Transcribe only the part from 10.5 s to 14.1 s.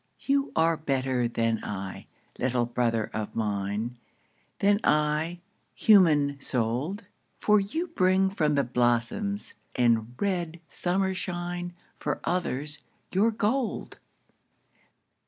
summer shine, For others, your gold.